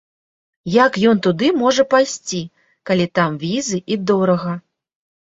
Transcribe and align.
Як 0.75 0.95
ён 1.09 1.19
туды 1.27 1.49
можа 1.63 1.85
пайсці, 1.93 2.41
калі 2.91 3.05
там 3.21 3.37
візы 3.45 3.77
і 3.97 3.99
дорага? 4.13 4.57